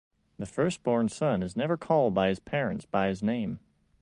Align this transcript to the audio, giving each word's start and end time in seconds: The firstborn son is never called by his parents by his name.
The 0.39 0.47
firstborn 0.47 1.09
son 1.09 1.43
is 1.43 1.55
never 1.55 1.77
called 1.77 2.15
by 2.15 2.29
his 2.29 2.39
parents 2.39 2.87
by 2.87 3.07
his 3.09 3.21
name. 3.21 3.59